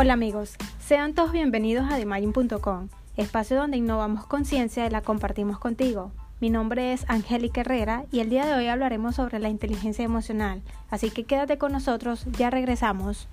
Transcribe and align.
Hola 0.00 0.12
amigos, 0.12 0.54
sean 0.78 1.12
todos 1.12 1.32
bienvenidos 1.32 1.90
a 1.90 1.96
TheMagin.com, 1.96 2.86
espacio 3.16 3.56
donde 3.56 3.78
innovamos 3.78 4.26
conciencia 4.26 4.86
y 4.86 4.90
la 4.90 5.00
compartimos 5.00 5.58
contigo. 5.58 6.12
Mi 6.38 6.50
nombre 6.50 6.92
es 6.92 7.04
Angélica 7.08 7.62
Herrera 7.62 8.04
y 8.12 8.20
el 8.20 8.30
día 8.30 8.46
de 8.46 8.54
hoy 8.54 8.68
hablaremos 8.68 9.16
sobre 9.16 9.40
la 9.40 9.48
inteligencia 9.48 10.04
emocional, 10.04 10.62
así 10.88 11.10
que 11.10 11.24
quédate 11.24 11.58
con 11.58 11.72
nosotros, 11.72 12.26
ya 12.38 12.48
regresamos. 12.48 13.26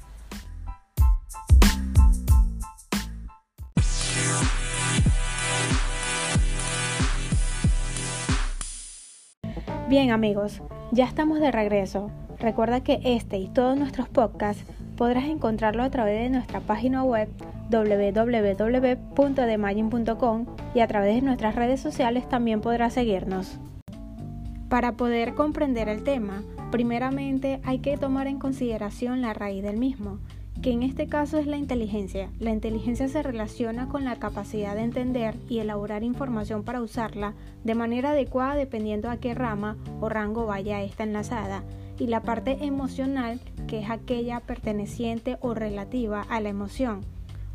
Bien 9.88 10.10
amigos, 10.10 10.64
ya 10.92 11.06
estamos 11.06 11.40
de 11.40 11.52
regreso. 11.52 12.10
Recuerda 12.40 12.82
que 12.82 13.02
este 13.04 13.38
y 13.38 13.50
todos 13.50 13.78
nuestros 13.78 14.10
podcasts 14.10 14.66
podrás 14.96 15.26
encontrarlo 15.26 15.84
a 15.84 15.90
través 15.90 16.22
de 16.22 16.30
nuestra 16.30 16.62
página 16.62 17.04
web 17.04 17.28
www.demagin.com 17.70 20.46
y 20.74 20.80
a 20.80 20.88
través 20.88 21.16
de 21.16 21.22
nuestras 21.22 21.56
redes 21.56 21.82
sociales 21.82 22.30
también 22.30 22.62
podrás 22.62 22.94
seguirnos. 22.94 23.60
Para 24.70 24.94
poder 24.94 25.36
comprender 25.36 25.90
el 25.90 26.04
tema, 26.04 26.44
primeramente 26.72 27.60
hay 27.64 27.80
que 27.80 27.98
tomar 27.98 28.28
en 28.28 28.40
consideración 28.40 29.22
la 29.22 29.34
raíz 29.34 29.62
del 29.64 29.76
mismo, 29.78 30.20
que 30.62 30.72
en 30.72 30.84
este 30.84 31.08
caso 31.08 31.38
es 31.38 31.48
la 31.48 31.58
inteligencia. 31.58 32.30
La 32.40 32.52
inteligencia 32.52 33.08
se 33.08 33.22
relaciona 33.22 33.88
con 33.88 34.04
la 34.04 34.16
capacidad 34.18 34.76
de 34.76 34.82
entender 34.82 35.36
y 35.50 35.60
elaborar 35.60 36.04
información 36.04 36.64
para 36.64 36.82
usarla 36.82 37.34
de 37.64 37.76
manera 37.76 38.12
adecuada 38.12 38.56
dependiendo 38.56 39.10
a 39.10 39.18
qué 39.18 39.34
rama 39.34 39.78
o 40.02 40.10
rango 40.10 40.46
vaya 40.46 40.82
esta 40.82 41.04
enlazada 41.04 41.64
y 42.00 42.08
la 42.08 42.22
parte 42.22 42.58
emocional, 42.66 43.40
que 43.68 43.80
es 43.80 43.90
aquella 43.90 44.40
perteneciente 44.40 45.38
o 45.42 45.54
relativa 45.54 46.22
a 46.22 46.42
la 46.42 46.50
emoción. 46.50 47.02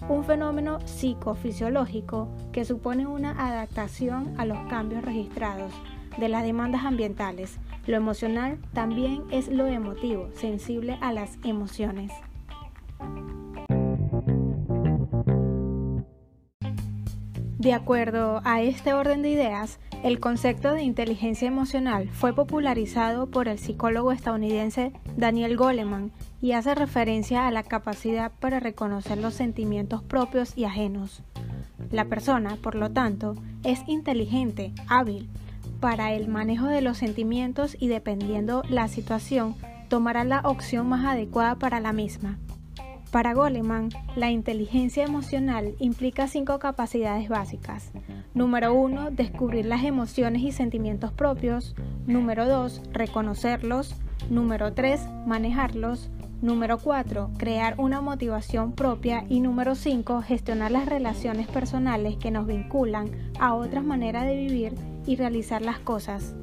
Un 0.09 0.25
fenómeno 0.25 0.79
psicofisiológico 0.87 2.29
que 2.53 2.65
supone 2.65 3.07
una 3.07 3.33
adaptación 3.33 4.35
a 4.39 4.47
los 4.47 4.59
cambios 4.69 5.05
registrados 5.05 5.73
de 6.19 6.29
las 6.29 6.43
demandas 6.43 6.85
ambientales. 6.85 7.59
Lo 7.87 7.97
emocional 7.97 8.59
también 8.73 9.25
es 9.31 9.49
lo 9.49 9.67
emotivo, 9.67 10.29
sensible 10.35 10.97
a 11.01 11.13
las 11.13 11.39
emociones. 11.45 12.13
De 17.61 17.75
acuerdo 17.75 18.41
a 18.45 18.63
este 18.63 18.95
orden 18.95 19.21
de 19.21 19.29
ideas, 19.29 19.81
el 20.03 20.19
concepto 20.19 20.73
de 20.73 20.83
inteligencia 20.83 21.47
emocional 21.47 22.09
fue 22.09 22.33
popularizado 22.33 23.27
por 23.27 23.49
el 23.49 23.59
psicólogo 23.59 24.13
estadounidense 24.13 24.95
Daniel 25.19 25.59
Goleman 25.59 26.11
y 26.41 26.53
hace 26.53 26.75
referencia 26.75 27.47
a 27.47 27.51
la 27.51 27.63
capacidad 27.63 28.33
para 28.41 28.61
reconocer 28.61 29.19
los 29.19 29.35
sentimientos 29.35 30.03
propios 30.03 30.57
y 30.57 30.65
ajenos. 30.65 31.23
La 31.91 32.07
persona, 32.07 32.57
por 32.57 32.77
lo 32.77 32.93
tanto, 32.93 33.37
es 33.63 33.81
inteligente, 33.87 34.73
hábil 34.89 35.29
para 35.81 36.15
el 36.15 36.29
manejo 36.29 36.65
de 36.65 36.81
los 36.81 36.97
sentimientos 36.97 37.77
y 37.79 37.89
dependiendo 37.89 38.63
la 38.71 38.89
situación, 38.89 39.55
tomará 39.91 40.25
la 40.25 40.41
opción 40.45 40.89
más 40.89 41.05
adecuada 41.05 41.57
para 41.57 41.79
la 41.79 41.93
misma. 41.93 42.39
Para 43.11 43.35
Goleman, 43.35 43.89
la 44.15 44.31
inteligencia 44.31 45.03
emocional 45.03 45.75
implica 45.81 46.29
cinco 46.29 46.61
capacidades 46.61 47.29
básicas. 47.29 47.91
Número 48.35 48.73
1. 48.73 49.11
Descubrir 49.11 49.67
las 49.67 49.83
emociones 49.83 50.43
y 50.43 50.53
sentimientos 50.53 51.13
propios. 51.13 51.75
Número 52.07 52.47
2. 52.47 52.83
Reconocerlos. 52.93 53.97
Número 54.29 54.75
3. 54.75 55.01
Manejarlos. 55.27 56.09
Número 56.41 56.79
4. 56.79 57.33
Crear 57.37 57.75
una 57.79 58.01
motivación 58.01 58.73
propia. 58.73 59.25
Y 59.29 59.41
número 59.41 59.75
5. 59.75 60.23
Gestionar 60.23 60.71
las 60.71 60.87
relaciones 60.87 61.49
personales 61.49 62.17
que 62.17 62.31
nos 62.31 62.47
vinculan 62.47 63.11
a 63.41 63.55
otras 63.55 63.83
maneras 63.83 64.25
de 64.25 64.37
vivir 64.37 64.75
y 65.05 65.17
realizar 65.17 65.63
las 65.63 65.81
cosas. 65.81 66.37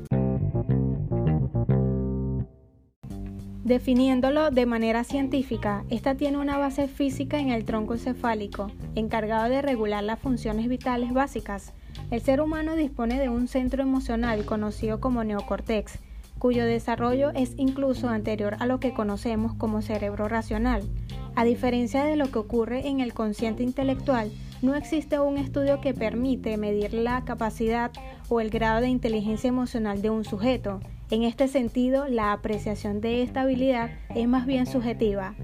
Definiéndolo 3.67 4.49
de 4.49 4.65
manera 4.65 5.03
científica, 5.03 5.83
esta 5.89 6.15
tiene 6.15 6.37
una 6.37 6.57
base 6.57 6.87
física 6.87 7.37
en 7.37 7.49
el 7.49 7.65
tronco 7.65 7.95
encefálico, 7.95 8.71
encargado 8.95 9.49
de 9.49 9.61
regular 9.61 10.05
las 10.05 10.19
funciones 10.19 10.69
vitales 10.69 11.11
básicas. 11.11 11.73
El 12.09 12.21
ser 12.21 12.39
humano 12.39 12.77
dispone 12.77 13.19
de 13.19 13.27
un 13.27 13.49
centro 13.49 13.83
emocional 13.83 14.45
conocido 14.45 15.01
como 15.01 15.25
neocortex, 15.25 15.99
cuyo 16.39 16.63
desarrollo 16.63 17.31
es 17.31 17.55
incluso 17.57 18.07
anterior 18.07 18.55
a 18.59 18.67
lo 18.67 18.79
que 18.79 18.93
conocemos 18.93 19.53
como 19.53 19.81
cerebro 19.81 20.29
racional. 20.29 20.83
A 21.35 21.43
diferencia 21.43 22.05
de 22.05 22.15
lo 22.15 22.31
que 22.31 22.39
ocurre 22.39 22.87
en 22.87 23.01
el 23.01 23.13
consciente 23.13 23.63
intelectual, 23.63 24.31
no 24.61 24.75
existe 24.75 25.19
un 25.19 25.37
estudio 25.37 25.81
que 25.81 25.93
permite 25.93 26.55
medir 26.55 26.93
la 26.93 27.25
capacidad 27.25 27.91
o 28.29 28.39
el 28.39 28.49
grado 28.49 28.79
de 28.79 28.87
inteligencia 28.87 29.49
emocional 29.49 30.01
de 30.01 30.09
un 30.09 30.23
sujeto. 30.23 30.79
En 31.09 31.23
este 31.23 31.47
sentido, 31.47 32.05
la 32.09 32.33
apreciación 32.33 32.99
de 32.99 33.23
esta 33.23 33.41
habilidad 33.41 33.91
es 34.13 34.27
más 34.27 34.45
bien 34.45 34.65
subjetiva. 34.65 35.35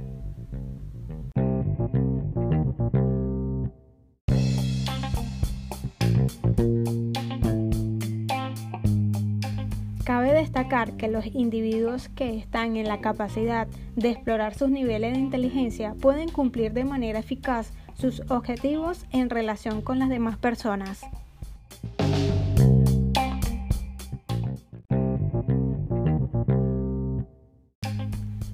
Cabe 10.03 10.33
destacar 10.33 10.97
que 10.97 11.07
los 11.07 11.25
individuos 11.27 12.09
que 12.09 12.37
están 12.37 12.75
en 12.75 12.89
la 12.89 12.99
capacidad 12.99 13.67
de 13.95 14.09
explorar 14.09 14.53
sus 14.55 14.69
niveles 14.69 15.13
de 15.13 15.19
inteligencia 15.19 15.95
pueden 16.01 16.27
cumplir 16.27 16.73
de 16.73 16.83
manera 16.83 17.19
eficaz 17.19 17.71
sus 17.93 18.21
objetivos 18.29 19.05
en 19.11 19.29
relación 19.29 19.81
con 19.81 19.97
las 19.97 20.09
demás 20.09 20.37
personas. 20.37 21.05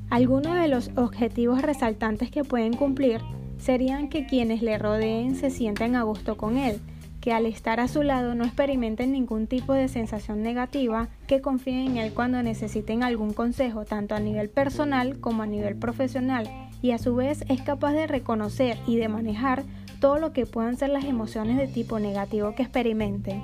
Algunos 0.09 0.55
de 0.55 0.67
los 0.67 0.89
objetivos 0.95 1.61
resaltantes 1.61 2.31
que 2.31 2.43
pueden 2.43 2.73
cumplir 2.73 3.21
serían 3.59 4.09
que 4.09 4.25
quienes 4.25 4.63
le 4.63 4.79
rodeen 4.79 5.35
se 5.35 5.51
sientan 5.51 5.95
a 5.95 6.01
gusto 6.01 6.35
con 6.35 6.57
él, 6.57 6.79
que 7.21 7.31
al 7.31 7.45
estar 7.45 7.79
a 7.79 7.87
su 7.87 8.01
lado 8.01 8.33
no 8.33 8.43
experimenten 8.43 9.11
ningún 9.11 9.45
tipo 9.45 9.73
de 9.73 9.87
sensación 9.87 10.41
negativa, 10.41 11.09
que 11.27 11.41
confíen 11.41 11.91
en 11.91 11.97
él 11.97 12.13
cuando 12.13 12.41
necesiten 12.41 13.03
algún 13.03 13.33
consejo, 13.33 13.85
tanto 13.85 14.15
a 14.15 14.19
nivel 14.19 14.49
personal 14.49 15.19
como 15.19 15.43
a 15.43 15.47
nivel 15.47 15.75
profesional, 15.75 16.49
y 16.81 16.91
a 16.91 16.97
su 16.97 17.15
vez 17.15 17.43
es 17.47 17.61
capaz 17.61 17.93
de 17.93 18.07
reconocer 18.07 18.77
y 18.87 18.95
de 18.95 19.09
manejar 19.09 19.63
todo 19.99 20.17
lo 20.17 20.33
que 20.33 20.47
puedan 20.47 20.75
ser 20.75 20.89
las 20.89 21.03
emociones 21.03 21.57
de 21.57 21.67
tipo 21.67 21.99
negativo 21.99 22.55
que 22.55 22.63
experimente. 22.63 23.39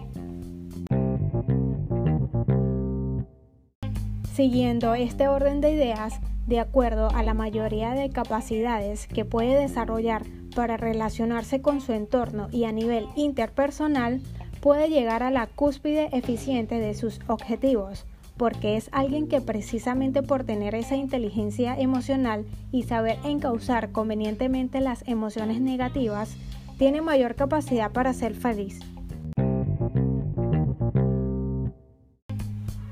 Siguiendo 4.34 4.96
este 4.96 5.28
orden 5.28 5.62
de 5.62 5.72
ideas, 5.72 6.20
de 6.48 6.60
acuerdo 6.60 7.10
a 7.10 7.24
la 7.24 7.34
mayoría 7.34 7.92
de 7.92 8.10
capacidades 8.10 9.08
que 9.08 9.26
puede 9.26 9.60
desarrollar 9.60 10.24
para 10.56 10.78
relacionarse 10.78 11.62
con 11.62 11.82
su 11.82 11.94
entorno 11.94 12.48
y 12.52 12.66
a 12.66 12.72
nivel 12.72 13.08
interpersonal, 13.16 14.22
puede 14.62 14.90
llegar 14.90 15.24
a 15.24 15.32
la 15.32 15.48
cúspide 15.48 16.10
eficiente 16.12 16.80
de 16.80 16.94
sus 16.94 17.20
objetivos, 17.28 18.06
porque 18.38 18.78
es 18.78 18.90
alguien 18.92 19.28
que 19.28 19.42
precisamente 19.42 20.24
por 20.24 20.44
tener 20.44 20.76
esa 20.76 20.96
inteligencia 20.96 21.78
emocional 21.80 22.46
y 22.72 22.84
saber 22.84 23.18
encauzar 23.24 23.92
convenientemente 23.92 24.82
las 24.82 25.08
emociones 25.08 25.62
negativas, 25.62 26.36
tiene 26.78 27.02
mayor 27.02 27.36
capacidad 27.36 27.92
para 27.92 28.14
ser 28.14 28.36
feliz. 28.36 28.80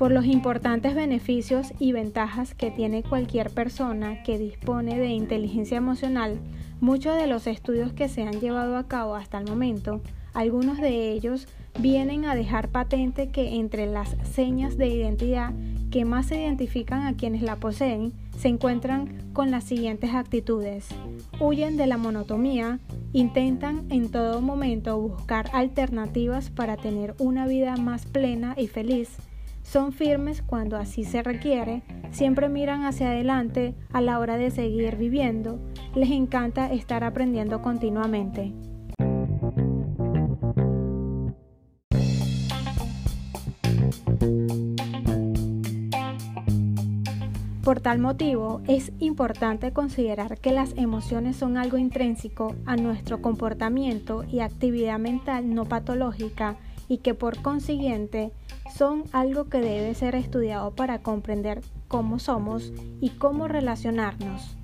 Por 0.03 0.11
los 0.11 0.25
importantes 0.25 0.95
beneficios 0.95 1.71
y 1.79 1.93
ventajas 1.93 2.53
que 2.53 2.71
tiene 2.71 3.03
cualquier 3.03 3.49
persona 3.51 4.21
que 4.23 4.37
dispone 4.37 4.99
de 4.99 5.07
inteligencia 5.07 5.77
emocional, 5.77 6.41
muchos 6.81 7.15
de 7.15 7.25
los 7.25 7.47
estudios 7.47 7.93
que 7.93 8.09
se 8.09 8.23
han 8.23 8.41
llevado 8.41 8.75
a 8.75 8.89
cabo 8.89 9.15
hasta 9.15 9.37
el 9.37 9.47
momento, 9.47 10.01
algunos 10.33 10.81
de 10.81 11.13
ellos 11.13 11.47
vienen 11.79 12.25
a 12.25 12.35
dejar 12.35 12.67
patente 12.67 13.29
que 13.29 13.55
entre 13.55 13.85
las 13.85 14.17
señas 14.29 14.75
de 14.75 14.89
identidad 14.89 15.53
que 15.89 16.03
más 16.03 16.25
se 16.25 16.41
identifican 16.41 17.03
a 17.03 17.15
quienes 17.15 17.41
la 17.41 17.55
poseen 17.55 18.11
se 18.37 18.49
encuentran 18.49 19.31
con 19.31 19.51
las 19.51 19.63
siguientes 19.63 20.13
actitudes. 20.13 20.89
Huyen 21.39 21.77
de 21.77 21.87
la 21.87 21.95
monotomía, 21.95 22.81
intentan 23.13 23.85
en 23.89 24.11
todo 24.11 24.41
momento 24.41 24.99
buscar 24.99 25.49
alternativas 25.53 26.49
para 26.49 26.75
tener 26.75 27.15
una 27.19 27.47
vida 27.47 27.77
más 27.77 28.05
plena 28.05 28.53
y 28.57 28.67
feliz, 28.67 29.17
son 29.63 29.91
firmes 29.91 30.41
cuando 30.41 30.77
así 30.77 31.03
se 31.03 31.23
requiere, 31.23 31.81
siempre 32.11 32.49
miran 32.49 32.85
hacia 32.85 33.07
adelante 33.07 33.73
a 33.91 34.01
la 34.01 34.19
hora 34.19 34.37
de 34.37 34.51
seguir 34.51 34.97
viviendo, 34.97 35.59
les 35.95 36.11
encanta 36.11 36.71
estar 36.71 37.03
aprendiendo 37.03 37.61
continuamente. 37.61 38.53
Por 47.63 47.79
tal 47.79 47.97
motivo, 47.97 48.61
es 48.67 48.91
importante 48.99 49.71
considerar 49.71 50.37
que 50.37 50.51
las 50.51 50.77
emociones 50.77 51.37
son 51.37 51.55
algo 51.55 51.77
intrínseco 51.77 52.55
a 52.65 52.75
nuestro 52.75 53.21
comportamiento 53.21 54.25
y 54.25 54.41
actividad 54.41 54.99
mental 54.99 55.55
no 55.55 55.63
patológica 55.63 56.57
y 56.87 56.99
que 56.99 57.13
por 57.13 57.41
consiguiente 57.41 58.31
son 58.75 59.03
algo 59.11 59.45
que 59.45 59.59
debe 59.59 59.93
ser 59.95 60.15
estudiado 60.15 60.71
para 60.71 60.99
comprender 60.99 61.61
cómo 61.87 62.19
somos 62.19 62.71
y 63.01 63.09
cómo 63.11 63.47
relacionarnos. 63.47 64.57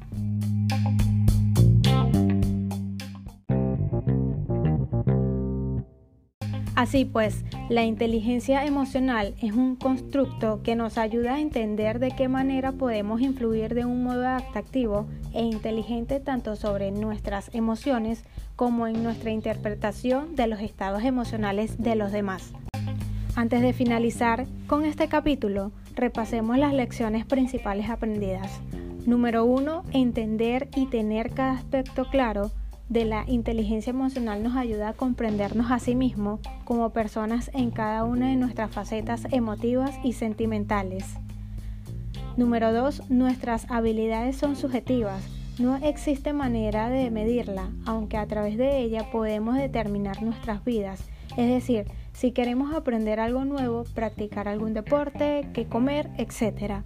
Así 6.79 7.03
pues, 7.03 7.43
la 7.67 7.83
inteligencia 7.83 8.65
emocional 8.65 9.35
es 9.41 9.51
un 9.51 9.75
constructo 9.75 10.63
que 10.63 10.77
nos 10.77 10.97
ayuda 10.97 11.33
a 11.35 11.41
entender 11.41 11.99
de 11.99 12.11
qué 12.11 12.29
manera 12.29 12.71
podemos 12.71 13.19
influir 13.19 13.75
de 13.75 13.83
un 13.83 14.01
modo 14.01 14.25
adaptativo 14.25 15.05
e 15.33 15.43
inteligente 15.43 16.21
tanto 16.21 16.55
sobre 16.55 16.91
nuestras 16.91 17.53
emociones 17.53 18.23
como 18.55 18.87
en 18.87 19.03
nuestra 19.03 19.31
interpretación 19.31 20.37
de 20.37 20.47
los 20.47 20.61
estados 20.61 21.03
emocionales 21.03 21.77
de 21.83 21.95
los 21.97 22.13
demás. 22.13 22.53
Antes 23.35 23.61
de 23.61 23.73
finalizar 23.73 24.45
con 24.65 24.85
este 24.85 25.09
capítulo, 25.09 25.73
repasemos 25.95 26.57
las 26.57 26.73
lecciones 26.73 27.25
principales 27.25 27.89
aprendidas. 27.89 28.61
Número 29.05 29.43
1. 29.43 29.83
Entender 29.91 30.69
y 30.77 30.85
tener 30.85 31.31
cada 31.31 31.51
aspecto 31.51 32.05
claro 32.09 32.51
de 32.89 33.05
la 33.05 33.23
inteligencia 33.27 33.91
emocional 33.91 34.43
nos 34.43 34.55
ayuda 34.55 34.89
a 34.89 34.93
comprendernos 34.93 35.71
a 35.71 35.79
sí 35.79 35.95
mismos 35.95 36.39
como 36.65 36.89
personas 36.89 37.51
en 37.53 37.69
cada 37.69 38.03
una 38.03 38.29
de 38.29 38.35
nuestras 38.35 38.71
facetas 38.71 39.27
emotivas 39.31 39.95
y 40.03 40.13
sentimentales. 40.13 41.05
Número 42.35 42.73
2. 42.73 43.09
Nuestras 43.09 43.69
habilidades 43.69 44.37
son 44.37 44.55
subjetivas. 44.55 45.23
No 45.59 45.75
existe 45.75 46.33
manera 46.33 46.89
de 46.89 47.11
medirla, 47.11 47.69
aunque 47.85 48.17
a 48.17 48.25
través 48.25 48.57
de 48.57 48.79
ella 48.79 49.11
podemos 49.11 49.55
determinar 49.55 50.23
nuestras 50.23 50.63
vidas. 50.63 51.03
Es 51.37 51.49
decir, 51.49 51.85
si 52.13 52.31
queremos 52.31 52.73
aprender 52.73 53.19
algo 53.19 53.45
nuevo, 53.45 53.83
practicar 53.93 54.47
algún 54.47 54.73
deporte, 54.73 55.47
qué 55.53 55.67
comer, 55.67 56.09
etc. 56.17 56.83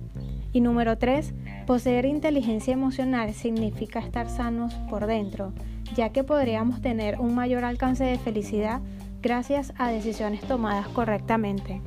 Y 0.53 0.61
número 0.61 0.97
3. 0.97 1.33
Poseer 1.67 2.05
inteligencia 2.05 2.73
emocional 2.73 3.33
significa 3.33 3.99
estar 3.99 4.29
sanos 4.29 4.73
por 4.89 5.07
dentro 5.07 5.51
ya 5.95 6.09
que 6.09 6.23
podríamos 6.23 6.81
tener 6.81 7.19
un 7.19 7.35
mayor 7.35 7.63
alcance 7.63 8.03
de 8.03 8.17
felicidad 8.17 8.81
gracias 9.21 9.73
a 9.77 9.89
decisiones 9.89 10.41
tomadas 10.41 10.87
correctamente. 10.89 11.81